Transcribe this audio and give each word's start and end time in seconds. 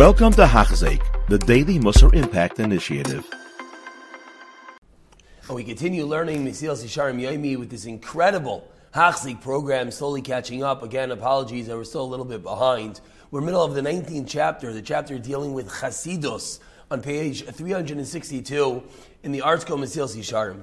Welcome 0.00 0.32
to 0.32 0.46
Hachzeik, 0.46 1.02
the 1.28 1.36
Daily 1.36 1.78
Musar 1.78 2.14
Impact 2.14 2.58
Initiative. 2.58 3.28
And 5.46 5.54
we 5.54 5.62
continue 5.62 6.06
learning 6.06 6.42
Mesilas 6.42 6.82
Yesharim 6.82 7.20
Yomi 7.20 7.58
with 7.58 7.68
this 7.68 7.84
incredible 7.84 8.66
Hachzeik 8.94 9.42
program, 9.42 9.90
slowly 9.90 10.22
catching 10.22 10.64
up. 10.64 10.82
Again, 10.82 11.10
apologies, 11.10 11.68
I 11.68 11.74
was 11.74 11.90
still 11.90 12.00
a 12.00 12.08
little 12.08 12.24
bit 12.24 12.42
behind. 12.42 13.02
We're 13.30 13.42
middle 13.42 13.62
of 13.62 13.74
the 13.74 13.82
19th 13.82 14.26
chapter, 14.26 14.72
the 14.72 14.80
chapter 14.80 15.18
dealing 15.18 15.52
with 15.52 15.68
Chasidus, 15.68 16.60
on 16.90 17.02
page 17.02 17.44
362 17.44 18.82
in 19.22 19.32
the 19.32 19.40
ArtScroll 19.40 19.80
Mesilas 19.80 20.16
Yesharim. 20.16 20.62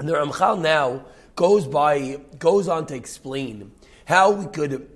And 0.00 0.08
the 0.08 0.14
Ramchal 0.14 0.60
now 0.60 1.04
goes 1.36 1.68
by 1.68 2.18
goes 2.40 2.66
on 2.66 2.86
to 2.86 2.96
explain 2.96 3.70
how 4.04 4.32
we 4.32 4.46
could 4.46 4.90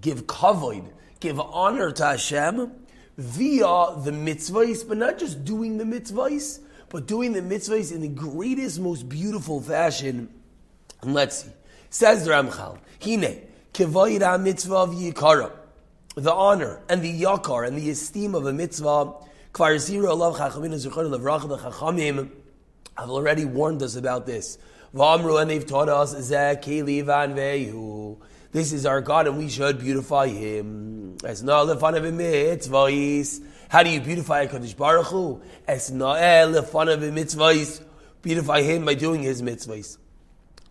give 0.00 0.26
kavod, 0.26 0.90
give 1.20 1.38
honor 1.38 1.92
to 1.92 2.06
Hashem 2.06 2.72
via 3.16 3.94
the 4.02 4.10
mitzvahs, 4.10 4.86
but 4.86 4.96
not 4.96 5.18
just 5.18 5.44
doing 5.44 5.78
the 5.78 5.84
mitzvahs, 5.84 6.60
but 6.88 7.06
doing 7.06 7.32
the 7.32 7.40
mitzvahs 7.40 7.92
in 7.92 8.00
the 8.00 8.08
greatest, 8.08 8.80
most 8.80 9.08
beautiful 9.08 9.60
fashion. 9.60 10.28
And 11.02 11.14
let's 11.14 11.44
see. 11.44 11.50
Says 11.90 12.24
the 12.24 12.32
Ramchal, 12.32 12.78
Hine, 13.02 13.42
kavod 13.74 14.42
mitzvah 14.42 14.74
of 14.74 14.90
yikara, 14.90 15.50
the 16.14 16.32
honor 16.32 16.80
and 16.88 17.02
the 17.02 17.22
yakar 17.22 17.66
and 17.66 17.76
the 17.76 17.90
esteem 17.90 18.34
of 18.34 18.46
a 18.46 18.52
mitzvah. 18.52 19.14
Kvar 19.52 19.76
zira 19.76 20.08
alav 20.08 20.36
chachamim 20.36 20.72
levracha 20.72 21.48
the 21.48 21.58
chachamim 21.58 22.30
have 22.96 23.10
already 23.10 23.44
warned 23.44 23.82
us 23.82 23.96
about 23.96 24.26
this. 24.26 24.58
V'amru, 24.94 25.40
and 25.40 25.50
they've 25.50 25.64
taught 25.64 25.88
us, 25.88 26.14
Zeh 26.14 27.04
van 27.04 27.34
vehu. 27.34 28.18
This 28.52 28.72
is 28.74 28.84
our 28.84 29.00
God, 29.00 29.26
and 29.26 29.38
we 29.38 29.48
should 29.48 29.78
beautify 29.78 30.28
Him. 30.28 31.16
As 31.24 31.42
na 31.42 31.64
mitzvahs. 31.64 33.40
How 33.70 33.82
do 33.82 33.88
you 33.88 33.98
beautify 33.98 34.46
Hakadosh 34.46 34.76
Baruch 34.76 35.06
Hu? 35.06 35.40
As 35.66 35.90
na 35.90 36.16
mitzvahs. 36.16 37.82
Beautify 38.20 38.60
Him 38.60 38.84
by 38.84 38.92
doing 38.92 39.22
His 39.22 39.40
mitzvahs. 39.40 39.96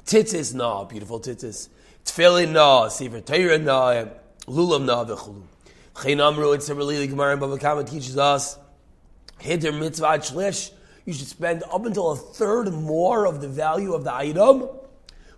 Titzis 0.06 0.54
na, 0.54 0.84
beautiful 0.84 1.20
titzis. 1.20 1.70
Tefillin 2.06 2.52
na, 2.52 2.88
sefer 2.88 3.20
Torah 3.20 3.58
na, 3.58 4.06
lulav 4.46 4.86
na 4.86 5.04
v'chulu. 5.04 5.42
Chen 6.04 6.22
amru, 6.22 6.52
it's 6.52 6.70
a 6.70 6.76
really 6.76 7.08
Gemara 7.08 7.34
and 7.34 7.42
Bava 7.42 7.60
Kama 7.60 7.84
teaches 7.84 8.16
us. 8.16 8.60
Hider 9.44 9.72
mitzvah 9.72 10.20
shlish 10.20 10.72
you 11.06 11.14
should 11.14 11.28
spend 11.28 11.64
up 11.64 11.84
until 11.84 12.12
a 12.12 12.16
third 12.16 12.72
more 12.72 13.26
of 13.26 13.42
the 13.42 13.48
value 13.48 13.94
of 13.94 14.04
the 14.04 14.14
item 14.14 14.70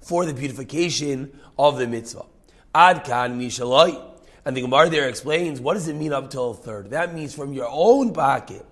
for 0.02 0.25
the 0.25 0.33
beautification 0.33 1.31
of 1.58 1.77
the 1.77 1.88
mitzvah. 1.88 2.25
Ad 2.73 3.03
kan 3.03 3.39
mishalai. 3.39 4.02
And 4.45 4.57
the 4.57 4.61
Gemara 4.61 4.89
there 4.89 5.07
explains 5.07 5.61
what 5.61 5.75
does 5.75 5.88
it 5.88 5.95
mean 5.95 6.11
up 6.11 6.29
till 6.29 6.52
a 6.52 6.53
third? 6.53 6.89
That 6.91 7.13
means 7.13 7.33
from 7.33 7.53
your 7.53 7.67
own 7.69 8.13
pocket. 8.13 8.65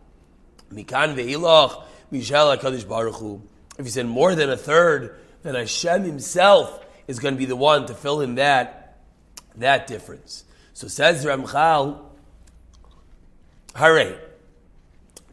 Mikan 0.72 1.16
ve'ilach 1.16 1.84
mishal 2.12 2.58
HaKadosh 2.58 2.88
Baruch. 2.88 3.42
If 3.78 3.86
you 3.86 3.92
send 3.92 4.10
more 4.10 4.36
than 4.36 4.50
a 4.50 4.58
third, 4.58 5.18
then 5.44 5.56
Hashem 5.56 6.04
himself 6.04 6.86
is 7.08 7.20
going 7.20 7.36
to 7.36 7.38
be 7.38 7.46
the 7.46 7.56
one 7.56 7.86
to 7.88 7.94
fill 7.94 8.22
in 8.22 8.36
that, 8.36 9.00
that 9.56 9.88
difference. 9.88 10.44
So 10.74 10.88
says 10.88 11.26
Ramchal, 11.26 12.00
Hare. 13.76 14.20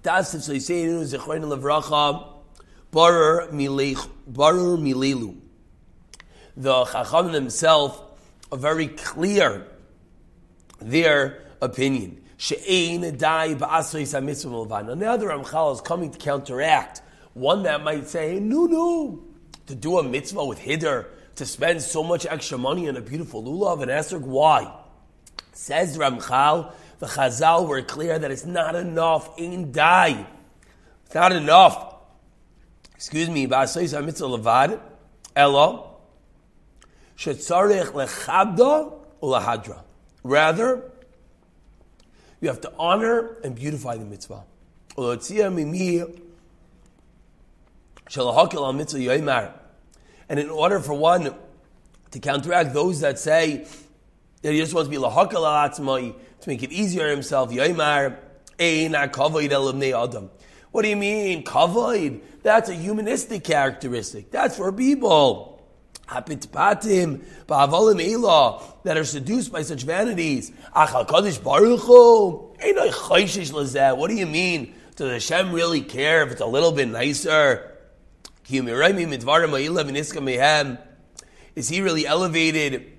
Ist 0.05 0.43
so 0.43 0.59
saying 0.59 1.03
Zechrein 1.03 1.43
Levracha 1.45 2.39
Barer 2.91 3.49
Milelu. 3.53 5.37
The 6.57 6.85
Chacham 6.87 7.27
are 7.35 8.08
very 8.57 8.89
clear 8.89 9.67
their 10.81 11.45
opinion. 11.61 12.23
She'ein 12.37 13.17
dai 13.17 13.55
ba'asris 13.55 14.49
milvan. 14.49 14.89
And 14.89 15.03
the 15.03 15.07
other 15.07 15.29
Ramchal 15.29 15.75
is 15.75 15.81
coming 15.81 16.11
to 16.13 16.19
counteract 16.19 17.03
one 17.35 17.65
that 17.65 17.83
might 17.83 18.09
say, 18.09 18.41
no, 18.41 18.67
no, 18.67 19.23
to 19.67 19.75
do 19.75 19.99
a 19.99 20.03
mitzvah 20.03 20.45
with 20.45 20.59
Hidder, 20.59 21.07
to 21.37 21.47
spend 21.47 21.83
so 21.83 22.03
much 22.03 22.27
extra 22.27 22.59
money 22.59 22.89
on 22.89 22.97
a 22.97 23.01
beautiful 23.01 23.43
lulav 23.43 23.83
and 23.83 23.91
esrog, 23.91 24.23
why? 24.23 24.75
Says 25.53 25.97
Ramchal, 25.97 26.73
the 26.99 27.07
Chazal 27.07 27.69
were 27.69 27.83
clear 27.83 28.19
that 28.19 28.31
it's 28.31 28.45
not 28.45 28.75
enough. 28.75 29.39
in 29.39 29.71
die. 29.71 30.27
It's 31.07 31.15
not 31.15 31.33
enough. 31.33 31.97
Excuse 32.95 33.31
me. 33.31 33.47
Ba'asoyis 33.47 34.05
mitzvah 34.05 34.27
levad. 34.27 34.81
Elo. 35.37 35.88
Rather, 40.23 40.93
you 42.41 42.49
have 42.49 42.61
to 42.61 42.73
honor 42.79 43.37
and 43.43 43.57
beautify 43.57 43.97
the 43.97 44.05
mitzvah. 44.05 44.45
And 50.29 50.39
in 50.39 50.51
order 50.51 50.81
for 50.81 50.95
one 50.95 51.35
to 52.13 52.21
counteract 52.21 52.73
those 52.73 53.01
that 53.01 53.19
say 53.19 53.67
that 54.43 54.53
he 54.53 54.61
just 54.61 54.73
wants 54.73 54.89
to 54.89 54.91
be 54.91 54.99
lahakal 55.03 55.43
atzmai, 55.43 56.15
to 56.41 56.49
make 56.49 56.63
it 56.63 56.71
easier 56.71 57.09
himself. 57.09 57.51
What 57.51 57.67
do 60.83 60.89
you 60.89 60.97
mean 60.97 61.45
kavod? 61.45 62.21
That's 62.45 62.69
a 62.69 62.75
humanistic 62.75 63.43
characteristic. 63.43 64.31
That's 64.31 64.57
for 64.57 64.73
people. 64.73 65.58
Hapitpatim 66.09 67.23
ba'avolim 67.47 68.03
elah 68.03 68.63
that 68.85 68.97
are 68.97 69.05
seduced 69.05 69.53
by 69.53 69.63
such 69.63 69.83
vanities. 69.83 70.51
Achal 70.75 71.07
kadosh 71.07 71.43
baruch 71.43 71.87
What 73.99 74.09
do 74.09 74.15
you 74.15 74.27
mean? 74.27 74.75
Does 74.97 75.13
Hashem 75.13 75.53
really 75.53 75.83
care 75.83 76.23
if 76.25 76.33
it's 76.33 76.41
a 76.41 76.47
little 76.47 76.73
bit 76.73 76.89
nicer? 76.89 77.77
Is 81.55 81.69
he 81.69 81.81
really 81.83 82.07
elevated? 82.07 82.93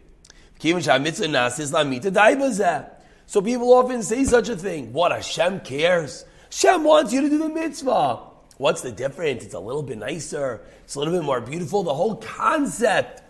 So 3.26 3.42
people 3.42 3.74
often 3.74 4.04
say 4.04 4.24
such 4.26 4.50
a 4.50 4.56
thing. 4.56 4.94
What, 4.94 5.12
Hashem 5.12 5.62
cares? 5.62 6.26
Hashem 6.52 6.84
wants 6.84 7.12
you 7.14 7.22
to 7.22 7.30
do 7.30 7.38
the 7.38 7.50
mitzvah. 7.50 8.29
What's 8.60 8.82
the 8.82 8.92
difference? 8.92 9.46
It's 9.46 9.54
a 9.54 9.60
little 9.60 9.84
bit 9.84 9.98
nicer. 10.00 10.60
It's 10.84 10.96
a 10.96 11.00
little 11.00 11.14
bit 11.14 11.24
more 11.24 11.40
beautiful. 11.40 11.82
The 11.84 11.94
whole 11.94 12.18
concept 12.18 13.24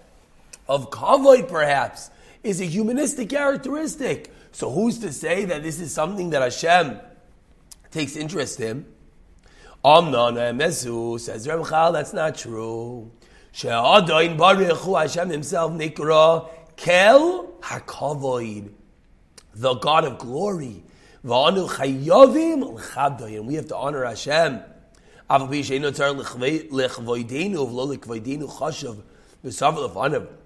of 0.68 0.90
kavod, 0.90 1.48
perhaps, 1.48 2.10
is 2.44 2.60
a 2.60 2.66
humanistic 2.66 3.30
characteristic. 3.30 4.34
So 4.52 4.72
who's 4.72 4.98
to 5.00 5.14
say 5.14 5.46
that 5.46 5.62
this 5.62 5.80
is 5.80 5.94
something 5.94 6.32
that 6.32 6.42
Hashem 6.42 7.00
takes 7.92 8.16
interest 8.16 8.60
in? 8.60 8.88
Amnon 9.86 10.60
says 10.72 11.46
Ramchal, 11.46 11.94
that's 11.94 12.12
not 12.12 12.36
true. 12.36 13.12
She'adayin 13.52 14.36
baruch 14.36 14.82
Hashem 14.82 15.30
himself 15.30 15.72
nikra 15.74 16.50
kel 16.76 17.54
hakavoid 17.62 18.72
the 19.54 19.76
God 19.76 20.06
of 20.06 20.18
glory. 20.18 20.84
And 21.22 21.56
we 23.48 23.54
have 23.56 23.68
to 23.68 23.76
honor 23.76 24.06
Hashem. 24.06 24.64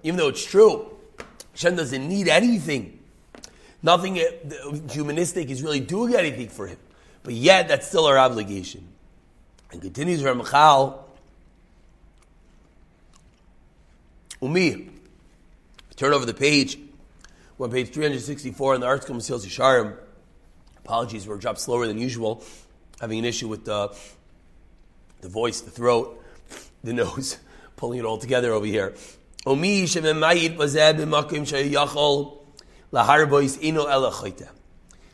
Even 0.02 0.18
though 0.18 0.28
it's 0.28 0.44
true, 0.44 0.96
Hashem 1.52 1.76
doesn't 1.76 2.08
need 2.08 2.28
anything. 2.28 2.98
Nothing 3.82 4.18
uh, 4.18 4.22
humanistic 4.90 5.50
is 5.50 5.62
really 5.62 5.80
doing 5.80 6.14
anything 6.14 6.48
for 6.48 6.66
him. 6.66 6.78
But 7.22 7.34
yet, 7.34 7.68
that's 7.68 7.86
still 7.86 8.06
our 8.06 8.18
obligation. 8.18 8.86
And 9.72 9.80
continues 9.80 10.22
Ramchal. 10.22 10.98
Umi. 14.40 14.90
Turn 15.96 16.12
over 16.12 16.26
the 16.26 16.34
page. 16.34 16.78
We're 17.56 17.66
on 17.66 17.72
page 17.72 17.90
364 17.90 18.74
in 18.74 18.80
the 18.80 18.86
ArtScroll 18.86 19.16
Mesilas 19.16 19.46
Yesharim. 19.46 19.96
Apologies, 20.78 21.26
we're 21.26 21.36
dropped 21.38 21.60
slower 21.60 21.86
than 21.86 21.98
usual. 21.98 22.42
Having 23.00 23.20
an 23.20 23.24
issue 23.24 23.48
with 23.48 23.64
the, 23.64 23.94
the 25.24 25.30
voice, 25.30 25.62
the 25.62 25.70
throat, 25.70 26.22
the 26.84 26.92
nose, 26.92 27.38
pulling 27.76 27.98
it 27.98 28.04
all 28.04 28.18
together 28.18 28.52
over 28.52 28.66
here. 28.66 28.94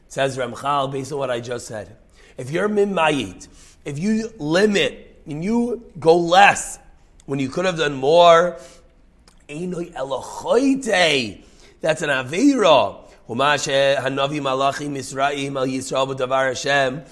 Says 0.08 0.36
Ramchal, 0.36 0.90
based 0.90 1.12
on 1.12 1.18
what 1.18 1.30
I 1.30 1.38
just 1.38 1.68
said. 1.68 1.96
If 2.36 2.50
you're 2.50 2.68
mimayit, 2.68 3.46
if 3.84 4.00
you 4.00 4.32
limit 4.38 5.22
and 5.26 5.44
you 5.44 5.84
go 6.00 6.16
less 6.16 6.80
when 7.26 7.38
you 7.38 7.48
could 7.48 7.64
have 7.64 7.78
done 7.78 7.94
more. 7.94 8.58
That's 11.80 12.02
an 12.02 12.08
Hashem. 16.48 17.02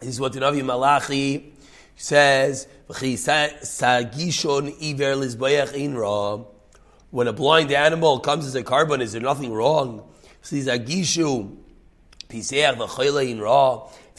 This 0.00 0.08
is 0.08 0.20
what 0.20 0.32
the 0.32 0.40
Navi 0.40 0.64
Malachi 0.64 1.52
says. 2.00 2.66
When 7.10 7.28
a 7.28 7.32
blind 7.32 7.72
animal 7.72 8.20
comes 8.20 8.46
as 8.46 8.54
a 8.54 8.62
korban, 8.62 9.02
is 9.02 9.12
there 9.12 9.20
nothing 9.20 9.52
wrong? 9.52 10.08
If 10.42 10.52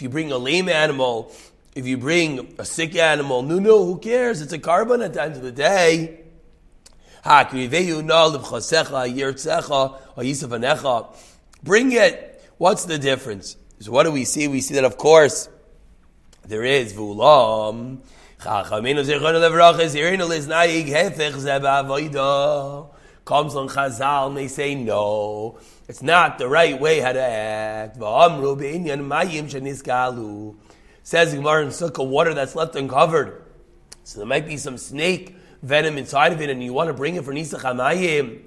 you 0.01 0.09
bring 0.09 0.31
a 0.31 0.37
lame 0.37 0.69
animal, 0.69 1.31
if 1.73 1.87
you 1.87 1.97
bring 1.97 2.53
a 2.59 2.65
sick 2.65 2.95
animal, 2.95 3.41
no, 3.41 3.57
no, 3.57 3.83
who 3.85 3.97
cares? 3.97 4.41
It's 4.41 4.53
a 4.53 4.59
korban 4.59 5.03
at 5.03 5.13
the 5.13 5.23
end 5.23 5.35
of 5.35 5.41
the 5.41 5.51
day. 5.51 6.19
Bring 11.63 11.91
it. 11.91 12.43
What's 12.57 12.85
the 12.85 12.99
difference? 12.99 13.57
So 13.79 13.91
what 13.91 14.03
do 14.03 14.11
we 14.11 14.25
see? 14.25 14.47
We 14.47 14.61
see 14.61 14.75
that, 14.75 14.83
of 14.83 14.97
course, 14.97 15.49
there 16.51 16.65
is 16.65 16.93
vulam. 16.93 17.99
Comes 18.43 18.71
on 23.55 23.69
Chazal 23.69 24.35
they 24.35 24.49
say 24.49 24.75
no. 24.75 25.57
It's 25.87 26.01
not 26.01 26.37
the 26.37 26.49
right 26.49 26.77
way 26.77 26.99
how 26.99 27.13
to 27.13 27.21
act. 27.21 27.95
Says 27.95 28.03
Gemara 31.33 31.63
in 31.63 31.69
Sukkah, 31.69 32.05
water 32.05 32.33
that's 32.33 32.53
left 32.53 32.75
uncovered. 32.75 33.41
So 34.03 34.19
there 34.19 34.27
might 34.27 34.45
be 34.45 34.57
some 34.57 34.77
snake 34.77 35.37
venom 35.61 35.97
inside 35.97 36.33
of 36.33 36.41
it, 36.41 36.49
and 36.49 36.61
you 36.61 36.73
want 36.73 36.89
to 36.89 36.93
bring 36.93 37.15
it 37.15 37.23
for 37.23 37.31
Nisa 37.31 37.59
Chamayim. 37.59 38.41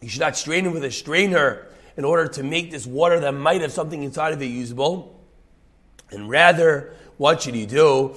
You 0.00 0.08
should 0.08 0.20
not 0.20 0.36
strain 0.36 0.66
it 0.66 0.72
with 0.72 0.84
a 0.84 0.90
strainer 0.90 1.68
in 1.96 2.04
order 2.04 2.26
to 2.28 2.42
make 2.42 2.70
this 2.70 2.86
water 2.86 3.20
that 3.20 3.32
might 3.32 3.60
have 3.60 3.72
something 3.72 4.02
inside 4.02 4.32
of 4.32 4.42
it 4.42 4.46
usable. 4.46 5.20
And 6.10 6.28
rather, 6.28 6.94
what 7.16 7.42
should 7.42 7.56
you 7.56 7.66
do? 7.66 8.16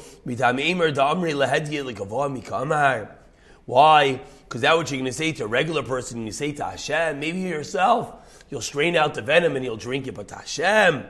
Why? 3.65 4.21
Because 4.47 4.61
that's 4.61 4.77
what 4.77 4.91
you're 4.91 4.99
going 4.99 5.05
to 5.05 5.13
say 5.13 5.31
to 5.33 5.43
a 5.43 5.47
regular 5.47 5.83
person. 5.83 6.25
You 6.25 6.31
say 6.31 6.53
to 6.53 6.63
Hashem, 6.63 7.19
maybe 7.19 7.39
yourself, 7.39 8.43
you'll 8.49 8.61
strain 8.61 8.95
out 8.95 9.13
the 9.13 9.21
venom 9.21 9.55
and 9.55 9.65
you'll 9.65 9.77
drink 9.77 10.07
it. 10.07 10.15
But 10.15 10.31
Hashem, 10.31 11.05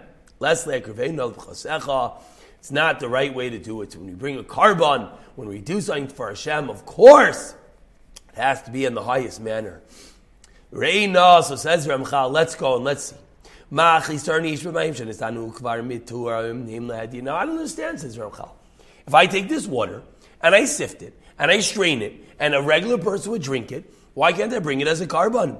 it's 2.59 2.71
not 2.71 2.99
the 2.99 3.07
right 3.07 3.33
way 3.33 3.49
to 3.49 3.59
do 3.59 3.81
it. 3.83 3.95
When 3.95 4.07
we 4.07 4.13
bring 4.13 4.39
a 4.39 4.43
korban, 4.43 5.09
when 5.35 5.47
we 5.47 5.61
do 5.61 5.79
something 5.81 6.07
for 6.07 6.29
Hashem, 6.29 6.69
of 6.69 6.85
course, 6.85 7.53
it 8.33 8.35
has 8.35 8.63
to 8.63 8.71
be 8.71 8.85
in 8.85 8.93
the 8.95 9.03
highest 9.03 9.39
manner. 9.39 9.81
Reina, 10.71 11.41
so 11.43 11.55
says 11.55 11.87
Ramchal, 11.87 12.31
let's 12.31 12.55
go 12.55 12.75
and 12.75 12.83
let's 12.83 13.03
see. 13.05 13.15
I 13.69 13.99
don't 13.99 14.21
understand, 17.49 17.99
says 17.99 18.17
Ramchal. 18.17 18.49
If 19.07 19.13
I 19.13 19.25
take 19.27 19.47
this 19.47 19.65
water 19.65 20.01
and 20.41 20.53
I 20.53 20.65
sift 20.65 21.01
it 21.01 21.17
and 21.39 21.49
I 21.49 21.61
strain 21.61 22.01
it 22.01 22.13
and 22.39 22.53
a 22.53 22.61
regular 22.61 22.97
person 22.97 23.31
would 23.31 23.41
drink 23.41 23.71
it, 23.71 23.89
why 24.13 24.33
can't 24.33 24.53
I 24.53 24.59
bring 24.59 24.81
it 24.81 24.87
as 24.87 24.99
a 24.99 25.07
korban? 25.07 25.57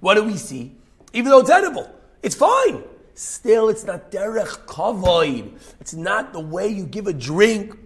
What 0.00 0.14
do 0.14 0.24
we 0.24 0.36
see? 0.36 0.72
Even 1.12 1.30
though 1.30 1.40
it's 1.40 1.50
edible, 1.50 1.90
it's 2.22 2.34
fine. 2.34 2.82
Still, 3.14 3.68
it's 3.68 3.84
not 3.84 4.10
derech 4.10 4.64
kavoid. 4.64 5.52
It's 5.80 5.92
not 5.92 6.32
the 6.32 6.40
way 6.40 6.68
you 6.68 6.86
give 6.86 7.06
a 7.06 7.12
drink 7.12 7.76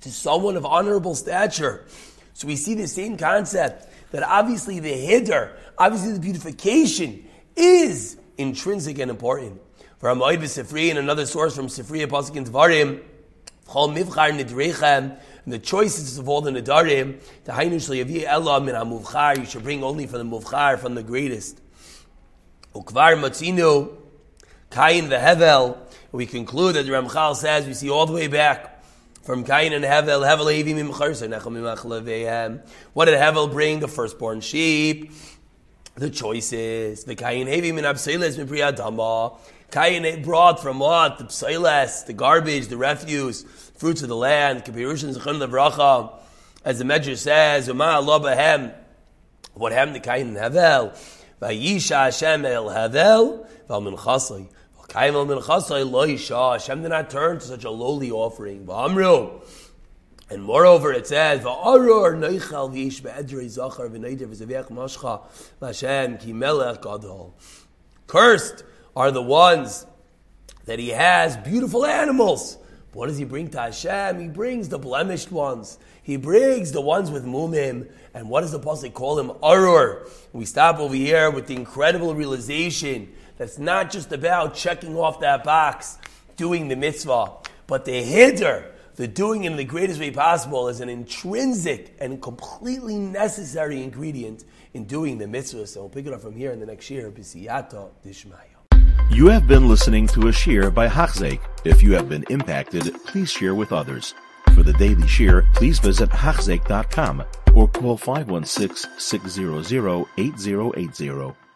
to 0.00 0.10
someone 0.10 0.56
of 0.56 0.66
honorable 0.66 1.14
stature. 1.14 1.86
So 2.38 2.46
we 2.46 2.54
see 2.54 2.74
the 2.74 2.86
same 2.86 3.16
concept 3.16 3.88
that 4.12 4.22
obviously 4.22 4.78
the 4.78 4.92
hiddur, 4.92 5.56
obviously 5.76 6.12
the 6.12 6.20
beautification 6.20 7.28
is 7.56 8.16
intrinsic 8.36 9.00
and 9.00 9.10
important. 9.10 9.60
For 9.98 10.08
Hamoid 10.08 10.38
Sifri 10.42 10.88
and 10.90 11.00
another 11.00 11.26
source 11.26 11.56
from 11.56 11.66
Sifri 11.66 12.04
Apostle 12.04 12.36
in 12.36 12.44
Tvarim, 12.44 13.02
Chol 13.66 13.92
Mivchar 13.92 15.18
and 15.44 15.52
the 15.52 15.58
choices 15.58 16.16
of 16.16 16.28
all 16.28 16.40
the 16.40 16.52
Nidarim, 16.52 17.20
the 17.42 17.50
Hainu 17.50 17.74
Shliyavi 17.74 18.22
Elah 18.22 18.60
min 18.60 18.76
HaMuvchar, 18.76 19.38
you 19.38 19.44
should 19.44 19.64
bring 19.64 19.82
only 19.82 20.06
from 20.06 20.30
the 20.30 20.38
Muvchar, 20.38 20.78
from 20.78 20.94
the 20.94 21.02
greatest. 21.02 21.60
Ukvar 22.72 23.18
Matzinu, 23.18 23.96
Kain 24.70 25.08
the 25.08 25.16
Hevel, 25.16 25.76
we 26.12 26.24
conclude 26.24 26.76
that 26.76 26.86
Ramchal 26.86 27.34
says, 27.34 27.66
we 27.66 27.74
see 27.74 27.90
all 27.90 28.06
the 28.06 28.12
way 28.12 28.28
back, 28.28 28.77
from 29.28 29.44
Cain 29.44 29.74
and 29.74 29.84
Hevel, 29.84 30.26
Hevel 30.26 30.46
Evim 30.46 30.78
im 30.78 30.88
What 32.94 33.04
did 33.04 33.14
Hevel 33.18 33.52
bring? 33.52 33.80
The 33.80 33.86
firstborn 33.86 34.40
sheep. 34.40 35.12
The 35.96 36.08
choices. 36.08 37.04
The 37.04 37.14
Cain 37.14 37.46
Evim 37.46 37.76
in 37.76 37.84
Abseiles 37.84 38.42
Mipriyadama. 38.42 39.38
Cain 39.70 40.22
brought 40.22 40.62
from 40.62 40.78
what? 40.78 41.18
The 41.18 41.24
Pseiles, 41.24 42.06
the 42.06 42.14
garbage, 42.14 42.68
the 42.68 42.78
refuse, 42.78 43.42
fruits 43.76 44.00
of 44.00 44.08
the 44.08 44.16
land. 44.16 44.64
Kapirushan 44.64 45.14
Zechon. 45.14 46.10
As 46.64 46.78
the 46.78 46.86
Medrash 46.86 47.18
says, 47.18 47.68
Uma 47.68 47.84
Allah. 47.84 48.72
What 49.52 49.72
happened 49.72 49.96
to 49.96 50.00
Cain 50.00 50.28
and 50.28 50.38
Hevel? 50.38 50.96
Vayisha 51.42 52.04
Hashem 52.04 52.46
el 52.46 52.70
Hevel. 52.70 53.46
Val 54.92 55.26
Min 55.26 55.38
Chasai. 55.38 56.52
Hashem 56.52 56.82
did 56.82 56.88
not 56.88 57.10
turn 57.10 57.38
to 57.38 57.44
such 57.44 57.64
a 57.64 57.70
lowly 57.70 58.10
offering. 58.10 58.68
And 60.30 60.42
moreover, 60.42 60.92
it 60.92 61.06
says, 61.06 61.42
Cursed 68.06 68.64
are 68.96 69.10
the 69.10 69.22
ones 69.22 69.86
that 70.64 70.78
he 70.78 70.88
has 70.88 71.36
beautiful 71.38 71.86
animals. 71.86 72.58
What 72.92 73.06
does 73.06 73.18
he 73.18 73.24
bring 73.24 73.48
to 73.50 73.60
Hashem? 73.60 74.18
He 74.18 74.28
brings 74.28 74.70
the 74.70 74.78
blemished 74.78 75.30
ones. 75.30 75.78
He 76.02 76.16
brings 76.16 76.72
the 76.72 76.80
ones 76.80 77.10
with 77.10 77.24
mumim. 77.24 77.90
And 78.14 78.28
what 78.30 78.40
does 78.40 78.52
the 78.52 78.58
Apostle 78.58 78.90
call 78.90 79.18
him? 79.18 79.32
Arur. 79.42 80.08
We 80.32 80.46
stop 80.46 80.78
over 80.78 80.94
here 80.94 81.30
with 81.30 81.46
the 81.46 81.54
incredible 81.54 82.14
realization 82.14 83.12
that's 83.38 83.58
not 83.58 83.90
just 83.90 84.12
about 84.12 84.54
checking 84.54 84.96
off 84.96 85.20
that 85.20 85.44
box, 85.44 85.98
doing 86.36 86.68
the 86.68 86.76
mitzvah, 86.76 87.32
but 87.66 87.84
the 87.84 88.02
hiddur, 88.02 88.72
the 88.96 89.06
doing 89.06 89.44
in 89.44 89.56
the 89.56 89.64
greatest 89.64 90.00
way 90.00 90.10
possible, 90.10 90.68
is 90.68 90.80
an 90.80 90.88
intrinsic 90.88 91.96
and 92.00 92.20
completely 92.20 92.96
necessary 92.96 93.82
ingredient 93.82 94.44
in 94.74 94.84
doing 94.84 95.18
the 95.18 95.26
mitzvah. 95.26 95.66
So 95.68 95.80
we'll 95.80 95.88
pick 95.88 96.06
it 96.06 96.12
up 96.12 96.20
from 96.20 96.34
here 96.34 96.50
in 96.50 96.58
the 96.58 96.66
next 96.66 96.90
year. 96.90 97.10
B'siyata 97.10 97.90
dishmaya. 98.04 98.58
You 99.10 99.28
have 99.28 99.46
been 99.46 99.68
listening 99.68 100.06
to 100.08 100.28
a 100.28 100.32
shiur 100.32 100.74
by 100.74 100.88
Hachzeik. 100.88 101.40
If 101.64 101.82
you 101.82 101.92
have 101.94 102.08
been 102.08 102.24
impacted, 102.28 102.92
please 103.06 103.30
share 103.30 103.54
with 103.54 103.72
others. 103.72 104.14
For 104.54 104.62
the 104.62 104.72
daily 104.74 105.02
shiur, 105.04 105.50
please 105.54 105.78
visit 105.78 106.10
Hachzeik.com 106.10 107.24
or 107.54 107.68
call 107.68 107.96
516 107.96 108.90
600 108.98 110.06
8080. 110.18 111.47